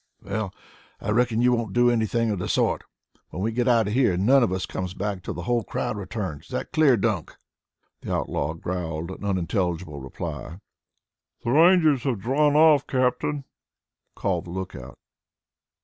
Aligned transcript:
"Well, 0.23 0.51
I 0.99 1.11
reckon 1.11 1.43
you 1.43 1.51
won't 1.51 1.73
do 1.73 1.91
anything 1.91 2.31
of 2.31 2.39
the 2.39 2.47
sort. 2.49 2.85
When 3.29 3.43
we 3.43 3.51
go 3.51 3.69
out 3.71 3.85
of 3.85 3.93
here, 3.93 4.17
none 4.17 4.41
of 4.41 4.51
us 4.51 4.65
comes 4.65 4.95
back 4.95 5.21
till 5.21 5.35
the 5.35 5.43
whole 5.43 5.63
crowd 5.63 5.95
returns. 5.95 6.45
Is 6.45 6.49
that 6.53 6.71
clear, 6.71 6.97
Dunk?" 6.97 7.37
The 8.01 8.11
outlaw 8.11 8.53
growled 8.55 9.11
an 9.11 9.23
unintelligible 9.23 9.99
reply. 9.99 10.57
"The 11.43 11.51
Rangers 11.51 12.01
have 12.01 12.17
drawn 12.17 12.55
off, 12.55 12.87
Captain," 12.87 13.43
called 14.15 14.45
the 14.45 14.49
lookout. 14.49 14.97